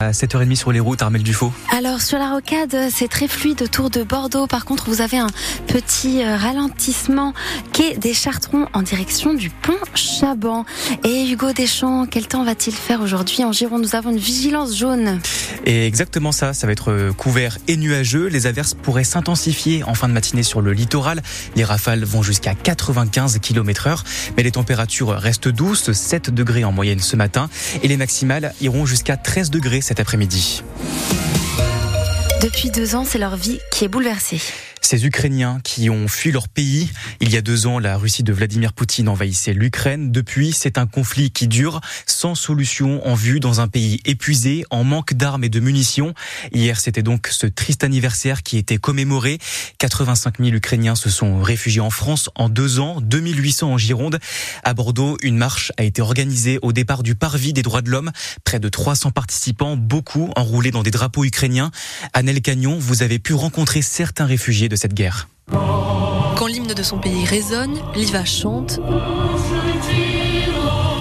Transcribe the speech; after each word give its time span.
À 0.00 0.12
7h30 0.12 0.54
sur 0.54 0.70
les 0.70 0.78
routes, 0.78 1.02
Armel 1.02 1.24
Dufaux. 1.24 1.52
Alors 1.76 2.00
sur 2.00 2.20
la 2.20 2.30
rocade, 2.30 2.72
c'est 2.88 3.08
très 3.08 3.26
fluide 3.26 3.62
autour 3.62 3.90
de 3.90 4.04
Bordeaux. 4.04 4.46
Par 4.46 4.64
contre, 4.64 4.88
vous 4.88 5.00
avez 5.00 5.18
un 5.18 5.26
petit 5.66 6.22
euh, 6.22 6.36
ralentissement 6.36 7.34
quai 7.72 7.96
des 7.96 8.14
Chartrons 8.14 8.68
en 8.74 8.82
direction 8.82 9.34
du 9.34 9.50
pont 9.50 9.74
Chaban. 9.96 10.64
Et 11.02 11.28
Hugo 11.28 11.52
Deschamps, 11.52 12.06
quel 12.06 12.28
temps 12.28 12.44
va-t-il 12.44 12.76
faire 12.76 13.00
aujourd'hui 13.00 13.42
en 13.42 13.50
Gironde? 13.50 13.82
Nous 13.82 13.96
avons 13.96 14.10
une 14.10 14.18
vigilance 14.18 14.76
jaune. 14.76 15.18
Et 15.66 15.84
exactement 15.88 16.30
ça, 16.30 16.54
ça 16.54 16.68
va 16.68 16.72
être 16.72 16.92
euh, 16.92 17.12
couvert 17.12 17.58
et 17.66 17.76
nuageux. 17.76 18.28
Les 18.28 18.46
averses 18.46 18.74
pourraient 18.74 19.02
s'intensifier 19.02 19.82
en 19.82 19.94
fin 19.94 20.06
de 20.06 20.12
matinée 20.12 20.44
sur 20.44 20.60
le 20.60 20.74
littoral. 20.74 21.24
Les 21.56 21.64
rafales 21.64 22.04
vont 22.04 22.22
jusqu'à 22.22 22.54
95 22.54 23.40
km 23.40 23.88
heure. 23.88 24.04
Mais 24.36 24.44
les 24.44 24.52
températures 24.52 25.08
restent 25.08 25.48
douces, 25.48 25.90
7 25.90 26.30
degrés 26.30 26.62
en 26.62 26.70
moyenne 26.70 27.00
ce 27.00 27.16
matin. 27.16 27.50
Et 27.82 27.88
les 27.88 27.96
maximales 27.96 28.54
iront 28.60 28.86
jusqu'à 28.86 29.16
13 29.16 29.50
degrés 29.50 29.80
cet 29.88 30.00
après-midi. 30.00 30.62
Depuis 32.42 32.70
deux 32.70 32.94
ans, 32.94 33.04
c'est 33.06 33.16
leur 33.16 33.36
vie 33.36 33.58
qui 33.72 33.86
est 33.86 33.88
bouleversée. 33.88 34.38
Ces 34.90 35.04
Ukrainiens 35.04 35.60
qui 35.64 35.90
ont 35.90 36.08
fui 36.08 36.32
leur 36.32 36.48
pays. 36.48 36.88
Il 37.20 37.30
y 37.30 37.36
a 37.36 37.42
deux 37.42 37.66
ans, 37.66 37.78
la 37.78 37.98
Russie 37.98 38.22
de 38.22 38.32
Vladimir 38.32 38.72
Poutine 38.72 39.10
envahissait 39.10 39.52
l'Ukraine. 39.52 40.12
Depuis, 40.12 40.54
c'est 40.54 40.78
un 40.78 40.86
conflit 40.86 41.30
qui 41.30 41.46
dure 41.46 41.82
sans 42.06 42.34
solution 42.34 43.06
en 43.06 43.12
vue 43.14 43.38
dans 43.38 43.60
un 43.60 43.68
pays 43.68 44.00
épuisé, 44.06 44.64
en 44.70 44.84
manque 44.84 45.12
d'armes 45.12 45.44
et 45.44 45.50
de 45.50 45.60
munitions. 45.60 46.14
Hier, 46.52 46.80
c'était 46.80 47.02
donc 47.02 47.26
ce 47.26 47.46
triste 47.46 47.84
anniversaire 47.84 48.42
qui 48.42 48.56
était 48.56 48.78
commémoré. 48.78 49.36
85 49.76 50.38
000 50.38 50.56
Ukrainiens 50.56 50.94
se 50.94 51.10
sont 51.10 51.42
réfugiés 51.42 51.82
en 51.82 51.90
France 51.90 52.30
en 52.34 52.48
deux 52.48 52.80
ans, 52.80 53.02
2800 53.02 53.70
en 53.70 53.76
Gironde. 53.76 54.18
À 54.64 54.72
Bordeaux, 54.72 55.18
une 55.20 55.36
marche 55.36 55.70
a 55.76 55.82
été 55.82 56.00
organisée 56.00 56.58
au 56.62 56.72
départ 56.72 57.02
du 57.02 57.14
Parvis 57.14 57.52
des 57.52 57.62
droits 57.62 57.82
de 57.82 57.90
l'homme. 57.90 58.10
Près 58.42 58.58
de 58.58 58.70
300 58.70 59.10
participants, 59.10 59.76
beaucoup 59.76 60.32
enroulés 60.34 60.70
dans 60.70 60.82
des 60.82 60.90
drapeaux 60.90 61.24
ukrainiens. 61.24 61.72
Annelle 62.14 62.40
Cagnon, 62.40 62.78
vous 62.78 63.02
avez 63.02 63.18
pu 63.18 63.34
rencontrer 63.34 63.82
certains 63.82 64.24
réfugiés 64.24 64.70
de 64.70 64.77
cette 64.78 64.94
guerre. 64.94 65.28
Quand 65.50 66.46
l'hymne 66.46 66.72
de 66.72 66.82
son 66.82 66.98
pays 66.98 67.24
résonne, 67.24 67.76
Liva 67.94 68.24
chante. 68.24 68.80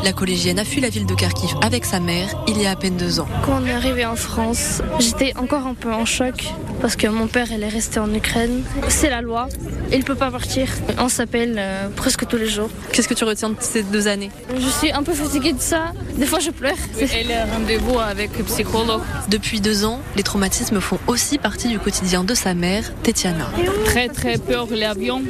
La 0.03 0.14
collégienne 0.14 0.59
a 0.59 0.64
fui 0.64 0.81
la 0.81 0.90
ville 0.90 1.06
de 1.06 1.14
Kharkiv 1.14 1.50
avec 1.62 1.86
sa 1.86 2.00
mère 2.00 2.30
il 2.48 2.62
y 2.62 2.66
a 2.66 2.72
à 2.72 2.76
peine 2.76 2.98
deux 2.98 3.20
ans. 3.20 3.28
Quand 3.45 3.62
on 3.62 3.66
est 3.66 3.72
arrivé 3.72 4.06
en 4.06 4.16
France, 4.16 4.81
j'étais 5.00 5.36
encore 5.38 5.66
un 5.67 5.73
peu 5.73 5.92
en 5.92 6.06
choc 6.06 6.45
parce 6.81 6.95
que 6.95 7.08
mon 7.08 7.28
père 7.28 7.48
elle 7.52 7.64
est 7.64 7.70
resté 7.70 8.00
en 8.00 8.14
Ukraine. 8.14 8.64
C'est 8.88 9.09
la 9.09 9.22
loi, 9.22 9.48
il 9.92 10.00
ne 10.00 10.03
peut 10.03 10.16
pas 10.16 10.31
partir. 10.31 10.68
On 11.00 11.09
s'appelle 11.09 11.56
euh, 11.58 11.90
presque 11.95 12.28
tous 12.28 12.38
les 12.38 12.48
jours. 12.48 12.70
Qu'est-ce 12.92 13.08
que 13.08 13.14
tu 13.14 13.23
retiens 13.23 13.50
de 13.50 13.56
ces 13.59 13.84
deux 13.84 14.08
années? 14.08 14.30
Je 14.56 14.70
suis 14.70 14.92
un 14.92 15.03
peu 15.03 15.14
fatiguée 15.14 15.53
de 15.53 15.62
ça. 15.62 15.94
Des 16.18 16.25
fois 16.25 16.40
je 16.40 16.52
pleure. 16.52 16.78
Elle 17.00 17.31
a 17.31 17.45
rendez-vous 17.45 18.00
avec 18.00 18.31
un 18.40 18.44
psychologue. 18.44 19.02
Depuis 19.30 19.62
deux 19.62 19.86
ans, 19.86 20.00
les 20.16 20.23
traumatismes 20.23 20.80
font 20.80 21.00
aussi 21.08 21.38
partie 21.38 21.68
du 21.68 21.80
quotidien 21.80 22.23
de 22.23 22.34
sa 22.34 22.53
mère, 22.53 22.94
Tetiana. 23.03 23.50
Très 23.86 24.08
très 24.08 24.38
peur 24.38 24.68
l'avion, 24.72 25.23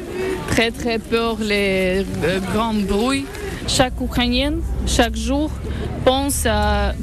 très 0.50 0.72
très 0.72 1.00
peur 1.00 1.38
les 1.40 2.06
euh, 2.24 2.40
grands 2.54 2.74
bruits. 2.74 3.26
Chaque 3.68 4.00
Ukrainienne, 4.02 4.62
chaque 4.86 5.16
jour, 5.16 5.52
pense 6.06 6.46
à 6.46 6.94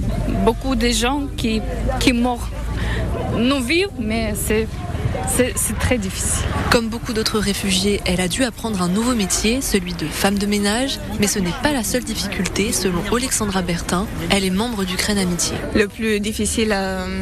beaucoup 0.44 0.74
de 0.74 0.88
gens 0.88 1.22
qui, 1.36 1.60
qui. 2.00 2.12
Nous 2.12 3.60
vivons, 3.62 3.90
mais 3.98 4.32
c'est 4.34 4.66
c'est 5.28 5.78
très 5.78 5.98
difficile. 5.98 6.44
Comme 6.70 6.88
beaucoup 6.88 7.12
d'autres 7.12 7.38
réfugiés, 7.38 8.00
elle 8.04 8.20
a 8.20 8.28
dû 8.28 8.44
apprendre 8.44 8.82
un 8.82 8.88
nouveau 8.88 9.14
métier, 9.14 9.60
celui 9.60 9.92
de 9.92 10.06
femme 10.06 10.38
de 10.38 10.46
ménage. 10.46 10.98
Mais 11.20 11.26
ce 11.26 11.38
n'est 11.38 11.54
pas 11.62 11.72
la 11.72 11.82
seule 11.84 12.04
difficulté, 12.04 12.72
selon 12.72 13.00
Alexandra 13.14 13.62
Bertin. 13.62 14.06
Elle 14.30 14.44
est 14.44 14.50
membre 14.50 14.84
d'Ukraine 14.84 15.18
Amitié. 15.18 15.56
Le 15.74 15.88
plus 15.88 16.20
difficile 16.20 16.70
euh, 16.72 17.20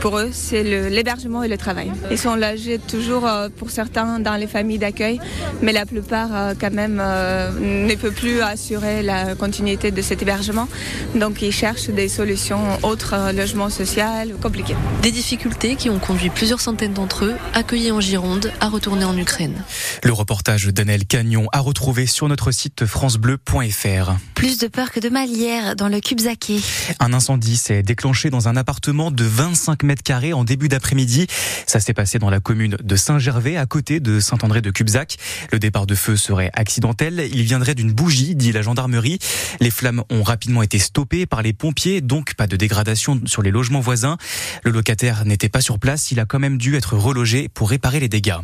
pour, 0.00 0.18
eux, 0.18 0.30
c'est 0.32 0.62
l'hébergement 0.62 1.42
et 1.42 1.48
le 1.48 1.56
travail. 1.56 1.90
Ils 2.10 2.18
sont 2.18 2.34
logés 2.34 2.78
toujours 2.78 3.26
euh, 3.26 3.48
pour 3.54 3.70
certains 3.70 4.18
dans 4.20 4.36
les 4.36 4.46
familles 4.46 4.78
d'accueil, 4.78 5.20
mais 5.62 5.72
la 5.72 5.86
plupart 5.86 6.30
euh, 6.32 6.54
quand 6.58 6.72
même 6.72 6.96
ne 6.96 7.94
peuvent 7.94 8.12
plus 8.12 8.40
assurer 8.40 9.02
la 9.02 9.34
continuité 9.34 9.90
de 9.90 10.02
cet 10.02 10.22
hébergement. 10.22 10.68
Donc 11.14 11.42
ils 11.42 11.52
cherchent 11.52 11.88
des 11.88 12.08
solutions 12.08 12.62
autres, 12.82 13.32
logement 13.34 13.70
social, 13.70 14.34
compliqués. 14.42 14.76
Des 15.02 15.10
difficultés 15.10 15.76
qui 15.76 15.90
ont 15.90 15.98
conduit 15.98 16.30
plusieurs 16.30 16.60
centaines 16.60 16.92
d'entre 16.92 17.24
eux 17.24 17.27
accueillis 17.54 17.92
en 17.92 18.00
Gironde, 18.00 18.52
à 18.60 18.68
retourner 18.68 19.04
en 19.04 19.16
Ukraine. 19.16 19.62
Le 20.02 20.12
reportage 20.12 20.66
d'Anel 20.66 21.06
Cagnon 21.06 21.46
à 21.52 21.60
retrouver 21.60 22.06
sur 22.06 22.28
notre 22.28 22.50
site 22.50 22.86
francebleu.fr. 22.86 24.12
Plus 24.34 24.58
de 24.58 24.68
peur 24.68 24.90
que 24.92 25.00
de 25.00 25.08
mal 25.08 25.28
hier 25.28 25.76
dans 25.76 25.88
le 25.88 26.00
Cubzaquet. 26.00 26.60
Un 27.00 27.12
incendie 27.12 27.56
s'est 27.56 27.82
déclenché 27.82 28.30
dans 28.30 28.48
un 28.48 28.56
appartement 28.56 29.10
de 29.10 29.24
25 29.24 29.82
mètres 29.82 30.02
carrés 30.02 30.32
en 30.32 30.44
début 30.44 30.68
d'après-midi. 30.68 31.26
Ça 31.66 31.80
s'est 31.80 31.92
passé 31.92 32.18
dans 32.18 32.30
la 32.30 32.40
commune 32.40 32.76
de 32.82 32.96
Saint-Gervais, 32.96 33.56
à 33.56 33.66
côté 33.66 34.00
de 34.00 34.20
Saint-André 34.20 34.62
de 34.62 34.70
Cubzac. 34.70 35.16
Le 35.52 35.58
départ 35.58 35.86
de 35.86 35.94
feu 35.94 36.16
serait 36.16 36.50
accidentel. 36.54 37.28
Il 37.32 37.42
viendrait 37.42 37.74
d'une 37.74 37.92
bougie, 37.92 38.34
dit 38.34 38.52
la 38.52 38.62
gendarmerie. 38.62 39.18
Les 39.60 39.70
flammes 39.70 40.04
ont 40.10 40.22
rapidement 40.22 40.62
été 40.62 40.78
stoppées 40.78 41.26
par 41.26 41.42
les 41.42 41.52
pompiers, 41.52 42.00
donc 42.00 42.34
pas 42.34 42.46
de 42.46 42.56
dégradation 42.56 43.20
sur 43.26 43.42
les 43.42 43.50
logements 43.50 43.80
voisins. 43.80 44.16
Le 44.62 44.70
locataire 44.70 45.24
n'était 45.24 45.48
pas 45.48 45.60
sur 45.60 45.78
place. 45.78 46.10
Il 46.10 46.20
a 46.20 46.24
quand 46.24 46.38
même 46.38 46.58
dû 46.58 46.76
être 46.76 46.96
relogé 46.96 47.17
pour 47.52 47.70
réparer 47.70 47.98
les 47.98 48.08
dégâts. 48.08 48.36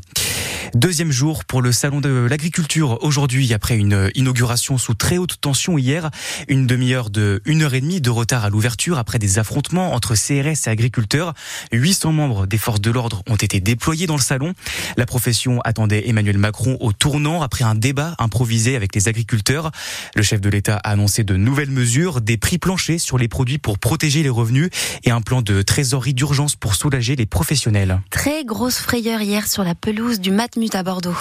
Deuxième 0.75 1.13
jour 1.13 1.45
pour 1.45 1.63
le 1.63 1.71
salon 1.71 2.01
de 2.01 2.27
l'agriculture 2.29 2.99
aujourd'hui 3.03 3.55
après 3.55 3.77
une 3.77 4.11
inauguration 4.17 4.77
sous 4.77 4.95
très 4.95 5.19
haute 5.19 5.41
tension 5.41 5.79
hier. 5.79 6.11
Une 6.49 6.67
demi-heure 6.67 7.11
de 7.11 7.41
une 7.45 7.63
heure 7.63 7.75
et 7.75 7.81
demie 7.81 8.01
de 8.01 8.11
retard 8.11 8.45
à 8.45 8.51
l'ouverture 8.51 8.99
après 8.99 9.21
des 9.21 9.39
affrontements 9.39 9.95
entre 9.95 10.17
CRS 10.17 10.67
et 10.67 10.71
agriculteurs. 10.71 11.33
800 11.71 12.11
membres 12.11 12.47
des 12.49 12.59
forces 12.59 12.81
de 12.81 12.91
l'ordre 12.91 13.23
ont 13.29 13.37
été 13.37 13.61
déployés 13.61 14.09
dans 14.09 14.17
le 14.17 14.21
salon. 14.21 14.53
La 14.97 15.07
profession 15.07 15.61
attendait 15.61 16.09
Emmanuel 16.09 16.39
Macron 16.39 16.77
au 16.81 16.93
tournant 16.93 17.43
après 17.43 17.63
un 17.63 17.77
débat 17.77 18.17
improvisé 18.19 18.75
avec 18.75 18.97
les 18.97 19.07
agriculteurs. 19.07 19.71
Le 20.17 20.25
chef 20.25 20.41
de 20.41 20.49
l'État 20.49 20.79
a 20.79 20.91
annoncé 20.91 21.23
de 21.23 21.37
nouvelles 21.37 21.71
mesures, 21.71 22.21
des 22.21 22.37
prix 22.37 22.59
planchers 22.59 22.99
sur 22.99 23.17
les 23.17 23.29
produits 23.29 23.59
pour 23.59 23.79
protéger 23.79 24.25
les 24.25 24.29
revenus 24.29 24.71
et 25.05 25.13
un 25.13 25.21
plan 25.21 25.41
de 25.41 25.63
trésorerie 25.63 26.15
d'urgence 26.15 26.57
pour 26.57 26.75
soulager 26.75 27.15
les 27.15 27.27
professionnels. 27.27 28.01
Très 28.11 28.43
frayeur 28.71 29.21
hier 29.21 29.47
sur 29.47 29.65
la 29.65 29.75
pelouse 29.75 30.21
du 30.21 30.31
Matmut 30.31 30.75
à 30.75 30.83
Bordeaux. 30.83 31.15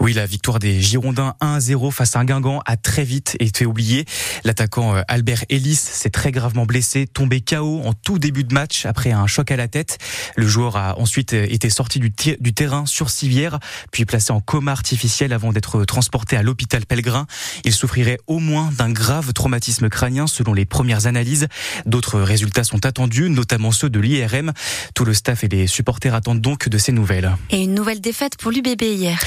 Oui, 0.00 0.12
la 0.12 0.26
victoire 0.26 0.58
des 0.58 0.80
Girondins 0.80 1.34
1-0 1.40 1.90
face 1.90 2.16
à 2.16 2.20
un 2.20 2.24
Guingamp 2.24 2.60
a 2.66 2.76
très 2.76 3.04
vite 3.04 3.36
été 3.40 3.66
oubliée. 3.66 4.04
L'attaquant 4.44 4.96
euh, 4.96 5.02
Albert 5.08 5.44
Ellis 5.48 5.74
s'est 5.76 6.10
très 6.10 6.30
gravement 6.30 6.66
blessé, 6.66 7.06
tombé 7.06 7.40
KO 7.40 7.82
en 7.84 7.92
tout 7.94 8.18
début 8.18 8.44
de 8.44 8.54
match 8.54 8.86
après 8.86 9.12
un 9.12 9.26
choc 9.26 9.50
à 9.50 9.56
la 9.56 9.68
tête. 9.68 9.98
Le 10.36 10.46
joueur 10.46 10.76
a 10.76 10.98
ensuite 10.98 11.34
euh, 11.34 11.46
été 11.48 11.70
sorti 11.70 11.98
du, 11.98 12.12
du 12.40 12.54
terrain 12.54 12.86
sur 12.86 13.10
civière, 13.10 13.58
puis 13.90 14.04
placé 14.04 14.32
en 14.32 14.40
coma 14.40 14.72
artificiel 14.72 15.32
avant 15.32 15.52
d'être 15.52 15.84
transporté 15.84 16.36
à 16.36 16.42
l'hôpital 16.42 16.86
Pellegrin. 16.86 17.26
Il 17.64 17.72
souffrirait 17.72 18.18
au 18.26 18.38
moins 18.38 18.70
d'un 18.76 18.90
grave 18.90 19.32
traumatisme 19.32 19.88
crânien 19.88 20.26
selon 20.26 20.54
les 20.54 20.64
premières 20.64 21.06
analyses. 21.06 21.48
D'autres 21.86 22.20
résultats 22.20 22.64
sont 22.64 22.86
attendus, 22.86 23.30
notamment 23.30 23.72
ceux 23.72 23.90
de 23.90 24.00
l'IRM. 24.00 24.52
Tout 24.94 25.04
le 25.04 25.14
staff 25.14 25.44
et 25.44 25.48
les 25.48 25.66
supporters 25.66 26.14
attendent 26.14 26.40
donc 26.40 26.68
de 26.68 26.78
ces 26.84 26.92
nouvelles. 26.92 27.34
Et 27.48 27.62
une 27.62 27.72
nouvelle 27.72 28.02
défaite 28.02 28.36
pour 28.36 28.50
l'UBB 28.50 28.82
hier. 28.82 29.18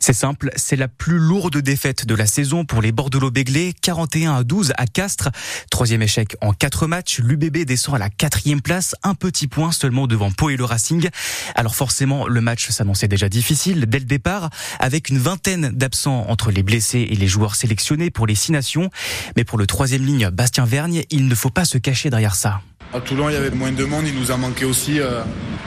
C'est 0.00 0.12
simple, 0.12 0.50
c'est 0.56 0.74
la 0.74 0.88
plus 0.88 1.18
lourde 1.18 1.56
défaite 1.58 2.06
de 2.06 2.14
la 2.14 2.26
saison 2.26 2.64
pour 2.64 2.82
les 2.82 2.90
Bordelot-Béglés, 2.90 3.72
41 3.80 4.34
à 4.34 4.42
12 4.42 4.72
à 4.76 4.86
Castres. 4.86 5.30
Troisième 5.70 6.02
échec 6.02 6.36
en 6.40 6.52
quatre 6.52 6.88
matchs, 6.88 7.20
l'UBB 7.20 7.64
descend 7.64 7.94
à 7.94 7.98
la 7.98 8.10
quatrième 8.10 8.60
place, 8.60 8.96
un 9.04 9.14
petit 9.14 9.46
point 9.46 9.70
seulement 9.70 10.08
devant 10.08 10.32
Pau 10.32 10.50
et 10.50 10.56
le 10.56 10.64
Racing. 10.64 11.08
Alors 11.54 11.76
forcément, 11.76 12.26
le 12.26 12.40
match 12.40 12.68
s'annonçait 12.70 13.08
déjà 13.08 13.28
difficile 13.28 13.86
dès 13.86 14.00
le 14.00 14.06
départ, 14.06 14.50
avec 14.80 15.08
une 15.08 15.18
vingtaine 15.18 15.70
d'absents 15.70 16.26
entre 16.28 16.50
les 16.50 16.64
blessés 16.64 17.06
et 17.08 17.14
les 17.14 17.28
joueurs 17.28 17.54
sélectionnés 17.54 18.10
pour 18.10 18.26
les 18.26 18.34
six 18.34 18.50
nations. 18.50 18.90
Mais 19.36 19.44
pour 19.44 19.56
le 19.56 19.68
troisième 19.68 20.04
ligne, 20.04 20.30
Bastien 20.30 20.64
Vergne, 20.64 21.04
il 21.10 21.28
ne 21.28 21.34
faut 21.36 21.50
pas 21.50 21.64
se 21.64 21.78
cacher 21.78 22.10
derrière 22.10 22.34
ça. 22.34 22.60
À 22.94 23.00
Toulon, 23.00 23.28
il 23.28 23.32
y 23.32 23.36
avait 23.36 23.50
moins 23.50 23.72
de 23.72 23.84
monde, 23.84 24.04
il 24.06 24.14
nous 24.14 24.30
a 24.30 24.36
manqué 24.36 24.64
aussi. 24.64 25.00
Euh, 25.00 25.20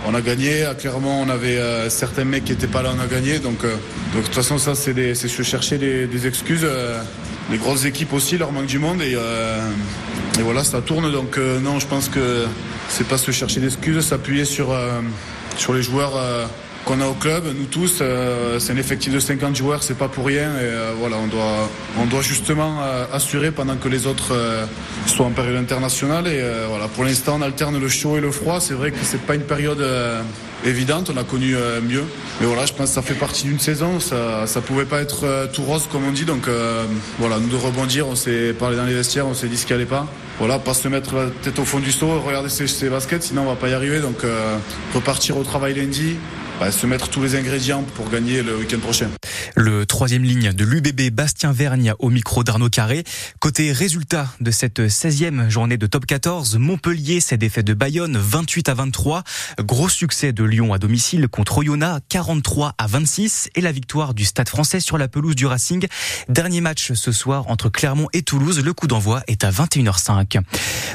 on 0.07 0.15
a 0.15 0.21
gagné. 0.21 0.65
Clairement, 0.79 1.19
on 1.19 1.27
avait 1.27 1.57
euh, 1.57 1.89
certains 1.89 2.23
mecs 2.23 2.45
qui 2.45 2.53
n'étaient 2.53 2.67
pas 2.67 2.81
là, 2.81 2.93
on 2.97 3.01
a 3.01 3.05
gagné. 3.05 3.39
Donc, 3.39 3.65
euh, 3.65 3.75
de 4.15 4.21
toute 4.21 4.33
façon, 4.33 4.57
ça, 4.57 4.75
c'est 4.75 5.13
se 5.13 5.43
chercher 5.43 5.77
des, 5.77 6.25
excuses. 6.25 6.65
les 7.51 7.57
grosses 7.57 7.83
équipes 7.83 8.13
aussi, 8.13 8.37
leur 8.37 8.53
manque 8.53 8.67
du 8.67 8.79
monde. 8.79 9.01
Et, 9.01 9.11
et 9.11 10.41
voilà, 10.41 10.63
ça 10.63 10.79
tourne. 10.79 11.11
Donc 11.11 11.37
non, 11.37 11.79
je 11.79 11.87
pense 11.87 12.07
que 12.07 12.45
c'est 12.87 13.07
pas 13.07 13.17
se 13.17 13.31
chercher 13.31 13.59
d'excuses, 13.59 14.05
s'appuyer 14.05 14.45
sur, 14.45 14.73
sur 15.57 15.73
les 15.73 15.83
joueurs 15.83 16.13
qu'on 16.87 17.01
a 17.01 17.07
au 17.07 17.13
club, 17.13 17.43
nous 17.59 17.65
tous. 17.65 18.01
c'est 18.59 18.71
un 18.71 18.77
effectif 18.77 19.13
de 19.13 19.19
50 19.19 19.55
joueurs, 19.55 19.83
c'est 19.83 19.97
pas 19.97 20.07
pour 20.07 20.25
rien. 20.25 20.49
Et 20.57 20.69
voilà, 20.97 21.17
on 21.17 21.27
doit, 21.27 21.69
on 21.99 22.05
doit 22.05 22.21
justement 22.21 22.79
assurer 23.11 23.51
pendant 23.51 23.75
que 23.75 23.89
les 23.89 24.07
autres 24.07 24.33
soient 25.05 25.25
en 25.25 25.31
période 25.31 25.57
internationale. 25.57 26.27
Et 26.27 26.41
voilà, 26.69 26.87
pour 26.87 27.03
l'instant, 27.03 27.35
on 27.39 27.41
alterne 27.41 27.77
le 27.77 27.89
chaud 27.89 28.17
et 28.17 28.21
le 28.21 28.31
froid. 28.31 28.61
C'est 28.61 28.73
vrai 28.73 28.91
que 28.91 28.99
c'est 29.03 29.21
pas 29.21 29.35
une 29.35 29.41
période 29.41 29.83
évidente, 30.65 31.11
on 31.13 31.17
a 31.17 31.23
connu 31.23 31.55
euh, 31.55 31.81
mieux. 31.81 32.03
Mais 32.39 32.47
voilà, 32.47 32.65
je 32.65 32.73
pense 32.73 32.89
que 32.89 32.95
ça 32.95 33.01
fait 33.01 33.13
partie 33.13 33.43
d'une 33.45 33.59
saison, 33.59 33.99
ça, 33.99 34.47
ça 34.47 34.61
pouvait 34.61 34.85
pas 34.85 35.01
être 35.01 35.25
euh, 35.25 35.47
tout 35.51 35.63
rose 35.63 35.87
comme 35.91 36.05
on 36.05 36.11
dit. 36.11 36.25
Donc 36.25 36.47
euh, 36.47 36.85
voilà, 37.19 37.39
nous 37.39 37.49
de 37.49 37.55
rebondir, 37.55 38.07
on 38.07 38.15
s'est 38.15 38.53
parlé 38.53 38.77
dans 38.77 38.85
les 38.85 38.93
vestiaires, 38.93 39.27
on 39.27 39.33
s'est 39.33 39.47
dit 39.47 39.57
ce 39.57 39.65
qui 39.65 39.73
allait 39.73 39.85
pas. 39.85 40.07
Voilà, 40.39 40.59
pas 40.59 40.73
se 40.73 40.87
mettre 40.87 41.15
la 41.15 41.29
tête 41.41 41.57
au 41.59 41.65
fond 41.65 41.79
du 41.79 41.91
seau, 41.91 42.19
regarder 42.19 42.49
ses, 42.49 42.67
ses 42.67 42.89
baskets, 42.89 43.23
sinon 43.23 43.43
on 43.43 43.45
va 43.45 43.55
pas 43.55 43.69
y 43.69 43.73
arriver. 43.73 43.99
Donc 43.99 44.17
repartir 44.93 45.35
au 45.37 45.43
travail 45.43 45.73
lundi, 45.73 46.15
bah, 46.59 46.71
se 46.71 46.87
mettre 46.87 47.09
tous 47.09 47.21
les 47.21 47.35
ingrédients 47.35 47.83
pour 47.95 48.09
gagner 48.09 48.41
le 48.41 48.57
week-end 48.57 48.79
prochain. 48.79 49.09
Le 49.55 49.85
troisième 49.85 50.23
ligne 50.23 50.53
de 50.53 50.65
l'UBB 50.65 51.11
Bastien 51.13 51.51
Vergne 51.51 51.93
au 51.99 52.09
micro 52.09 52.43
d'Arnaud 52.43 52.69
Carré. 52.69 53.03
Côté 53.39 53.71
résultat 53.71 54.27
de 54.41 54.49
cette 54.51 54.79
16e 54.79 55.49
journée 55.49 55.77
de 55.77 55.87
top 55.87 56.05
14, 56.05 56.57
Montpellier 56.57 57.19
s'est 57.19 57.37
défait 57.37 57.63
de 57.63 57.73
Bayonne 57.73 58.17
28 58.17 58.69
à 58.69 58.73
23. 58.73 59.23
Gros 59.59 59.89
succès 59.89 60.33
de 60.33 60.43
Lyon 60.43 60.73
à 60.73 60.79
domicile 60.79 61.27
contre 61.27 61.59
Oyonnax 61.59 62.01
43 62.09 62.73
à 62.77 62.87
26 62.87 63.49
et 63.55 63.61
la 63.61 63.71
victoire 63.71 64.13
du 64.13 64.25
Stade 64.25 64.49
français 64.49 64.79
sur 64.79 64.97
la 64.97 65.07
pelouse 65.07 65.35
du 65.35 65.45
Racing. 65.45 65.87
Dernier 66.29 66.61
match 66.61 66.93
ce 66.93 67.11
soir 67.11 67.47
entre 67.49 67.69
Clermont 67.69 68.07
et 68.13 68.23
Toulouse. 68.23 68.63
Le 68.63 68.73
coup 68.73 68.87
d'envoi 68.87 69.21
est 69.27 69.43
à 69.43 69.51
21h05. 69.51 70.41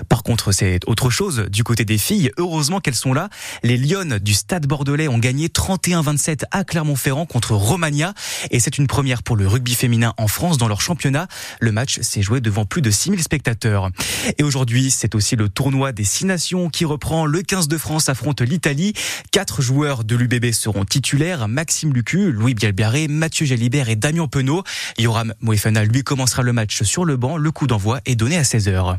Par 0.08 0.22
contre, 0.22 0.52
c'est 0.52 0.80
autre 0.86 1.10
chose 1.10 1.46
du 1.50 1.62
côté 1.62 1.84
des 1.84 1.98
filles. 1.98 2.30
Heureusement 2.36 2.80
qu'elles 2.80 2.94
sont 2.94 3.12
là. 3.12 3.28
Les 3.62 3.76
Lyonnes 3.76 4.18
du 4.18 4.34
Stade 4.34 4.66
Bordelais 4.66 5.08
ont 5.08 5.18
gagné 5.18 5.48
31-27 5.52 6.44
à 6.50 6.64
Clermont-Ferrand 6.64 7.26
contre 7.26 7.54
Romagna. 7.54 8.14
Et 8.50 8.60
c'est 8.60 8.78
une 8.78 8.86
première 8.86 9.22
pour 9.22 9.36
le 9.36 9.46
rugby 9.46 9.74
féminin 9.74 10.14
en 10.16 10.28
France 10.28 10.58
dans 10.58 10.68
leur 10.68 10.80
championnat. 10.80 11.28
Le 11.60 11.72
match 11.72 12.00
s'est 12.00 12.22
joué 12.22 12.40
devant 12.40 12.64
plus 12.64 12.82
de 12.82 12.90
6000 12.90 13.22
spectateurs. 13.22 13.90
Et 14.38 14.42
aujourd'hui, 14.42 14.90
c'est 14.90 15.14
aussi 15.14 15.36
le 15.36 15.48
tournoi 15.48 15.92
des 15.92 16.04
six 16.04 16.24
nations 16.24 16.68
qui 16.68 16.84
reprend. 16.84 17.26
Le 17.26 17.42
15 17.42 17.68
de 17.68 17.78
France 17.78 18.08
affronte 18.08 18.40
l'Italie. 18.40 18.92
Quatre 19.30 19.62
joueurs 19.62 20.04
de 20.04 20.16
l'UBB 20.16 20.52
seront 20.52 20.84
titulaires. 20.84 21.48
Maxime 21.48 21.92
Lucu, 21.92 22.32
Louis 22.32 22.54
Bielbiaré, 22.54 23.08
Mathieu 23.08 23.46
Jalibert 23.46 23.88
et 23.88 23.96
Damien 23.96 24.26
Penaud. 24.26 24.62
Yoram 24.98 25.34
Moefana 25.40 25.84
lui 25.84 26.02
commencera 26.02 26.42
le 26.42 26.52
match 26.52 26.82
sur 26.82 27.04
le 27.04 27.16
banc. 27.16 27.36
Le 27.36 27.50
coup 27.50 27.66
d'envoi 27.66 28.00
est 28.06 28.16
donné 28.16 28.36
à 28.36 28.42
16h. 28.42 28.98